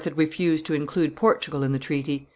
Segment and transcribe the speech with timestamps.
[0.03, 2.27] had refused to include Portugal in the treaty.